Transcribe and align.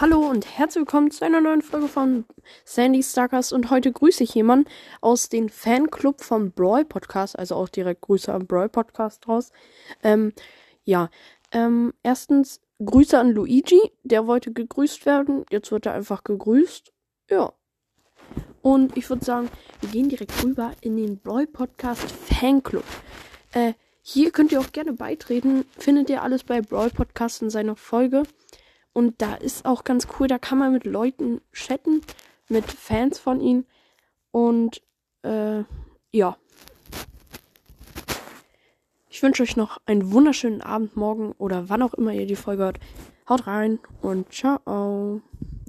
Hallo 0.00 0.28
und 0.28 0.58
herzlich 0.58 0.80
willkommen 0.80 1.12
zu 1.12 1.24
einer 1.24 1.40
neuen 1.40 1.62
Folge 1.62 1.86
von 1.86 2.24
Sandy 2.64 3.00
Starkers 3.00 3.52
und 3.52 3.70
heute 3.70 3.92
grüße 3.92 4.24
ich 4.24 4.34
jemanden 4.34 4.68
aus 5.00 5.28
dem 5.28 5.48
Fanclub 5.48 6.20
vom 6.20 6.50
Brawl 6.50 6.84
Podcast, 6.84 7.38
also 7.38 7.54
auch 7.54 7.68
direkt 7.68 8.00
Grüße 8.00 8.34
am 8.34 8.44
Brawl 8.48 8.68
Podcast 8.68 9.24
draus. 9.24 9.52
Ähm, 10.02 10.32
ja, 10.82 11.10
ähm, 11.52 11.94
erstens 12.02 12.60
Grüße 12.84 13.16
an 13.16 13.30
Luigi, 13.30 13.78
der 14.02 14.26
wollte 14.26 14.52
gegrüßt 14.52 15.06
werden, 15.06 15.46
jetzt 15.52 15.70
wird 15.70 15.86
er 15.86 15.92
einfach 15.92 16.24
gegrüßt. 16.24 16.92
Ja. 17.30 17.52
Und 18.62 18.96
ich 18.96 19.08
würde 19.08 19.24
sagen, 19.24 19.48
wir 19.80 19.90
gehen 19.90 20.08
direkt 20.08 20.42
rüber 20.42 20.72
in 20.80 20.96
den 20.96 21.20
Brawl 21.20 21.46
Podcast 21.46 22.10
Fanclub. 22.10 22.82
Äh, 23.52 23.74
hier 24.02 24.32
könnt 24.32 24.50
ihr 24.50 24.58
auch 24.58 24.72
gerne 24.72 24.92
beitreten, 24.92 25.64
findet 25.78 26.10
ihr 26.10 26.24
alles 26.24 26.42
bei 26.42 26.62
Brawl 26.62 26.90
Podcast 26.90 27.42
in 27.42 27.50
seiner 27.50 27.76
Folge. 27.76 28.24
Und 28.94 29.20
da 29.20 29.34
ist 29.34 29.66
auch 29.66 29.84
ganz 29.84 30.06
cool, 30.18 30.28
da 30.28 30.38
kann 30.38 30.56
man 30.56 30.72
mit 30.72 30.84
Leuten 30.84 31.42
chatten, 31.52 32.00
mit 32.48 32.64
Fans 32.64 33.18
von 33.18 33.40
ihm. 33.40 33.66
Und 34.30 34.80
äh, 35.22 35.64
ja. 36.12 36.36
Ich 39.10 39.22
wünsche 39.22 39.42
euch 39.42 39.56
noch 39.56 39.78
einen 39.84 40.12
wunderschönen 40.12 40.62
Abend, 40.62 40.96
morgen 40.96 41.32
oder 41.32 41.68
wann 41.68 41.82
auch 41.82 41.94
immer 41.94 42.12
ihr 42.12 42.26
die 42.26 42.36
Folge 42.36 42.62
hört. 42.62 42.80
Haut 43.28 43.46
rein 43.46 43.78
und 44.00 44.32
ciao. 44.32 45.20